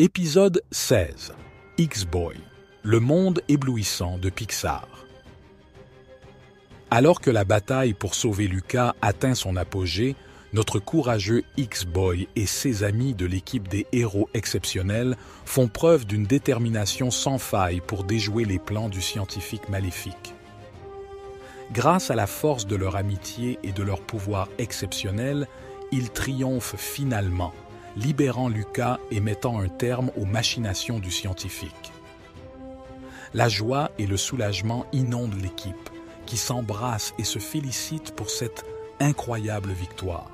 [0.00, 1.32] Épisode 16
[1.76, 2.36] X-Boy,
[2.84, 4.86] le monde éblouissant de Pixar.
[6.88, 10.14] Alors que la bataille pour sauver Lucas atteint son apogée,
[10.52, 17.10] notre courageux X-Boy et ses amis de l'équipe des héros exceptionnels font preuve d'une détermination
[17.10, 20.32] sans faille pour déjouer les plans du scientifique maléfique.
[21.72, 25.48] Grâce à la force de leur amitié et de leur pouvoir exceptionnel,
[25.90, 27.52] ils triomphent finalement
[27.98, 31.92] libérant Lucas et mettant un terme aux machinations du scientifique.
[33.34, 35.90] La joie et le soulagement inondent l'équipe,
[36.24, 38.64] qui s'embrasse et se félicite pour cette
[39.00, 40.30] incroyable victoire.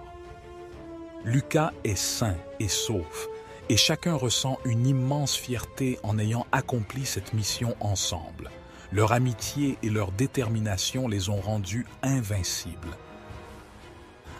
[1.24, 3.28] Lucas est sain et sauf,
[3.70, 8.50] et chacun ressent une immense fierté en ayant accompli cette mission ensemble.
[8.92, 12.96] Leur amitié et leur détermination les ont rendus invincibles.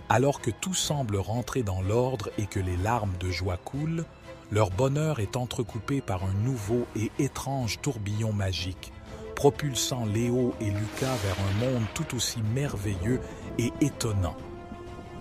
[0.09, 4.05] Alors que tout semble rentrer dans l'ordre et que les larmes de joie coulent,
[4.53, 8.93] leur bonheur est entrecoupé par un nouveau et étrange tourbillon magique,
[9.35, 13.21] propulsant Léo et Lucas vers un monde tout aussi merveilleux
[13.59, 14.37] et étonnant,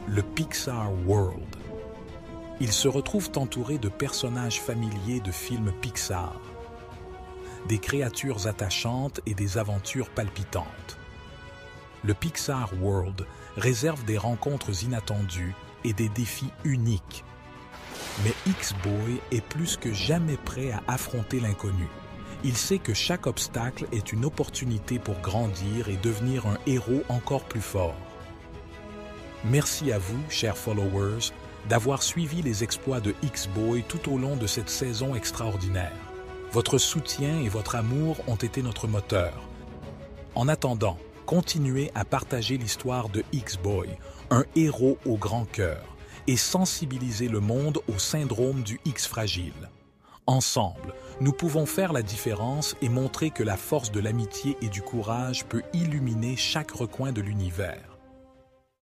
[0.08, 1.56] le Pixar World.
[2.60, 6.40] Ils se retrouvent entourés de personnages familiers de films Pixar,
[7.68, 10.98] des créatures attachantes et des aventures palpitantes.
[12.04, 13.26] Le Pixar World
[13.58, 17.24] réserve des rencontres inattendues et des défis uniques.
[18.24, 21.88] Mais X-Boy est plus que jamais prêt à affronter l'inconnu.
[22.44, 27.46] Il sait que chaque obstacle est une opportunité pour grandir et devenir un héros encore
[27.46, 27.96] plus fort.
[29.46, 31.32] Merci à vous, chers followers,
[31.70, 35.92] d'avoir suivi les exploits de X-Boy tout au long de cette saison extraordinaire.
[36.52, 39.34] Votre soutien et votre amour ont été notre moteur.
[40.36, 43.90] En attendant, continuer à partager l'histoire de X-Boy,
[44.30, 45.96] un héros au grand cœur,
[46.28, 49.70] et sensibiliser le monde au syndrome du X fragile.
[50.26, 54.82] Ensemble, nous pouvons faire la différence et montrer que la force de l'amitié et du
[54.82, 57.93] courage peut illuminer chaque recoin de l'univers.